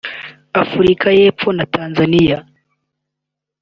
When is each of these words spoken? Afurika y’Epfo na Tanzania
Afurika 0.63 1.07
y’Epfo 1.17 1.49
na 1.57 1.65
Tanzania 1.75 2.37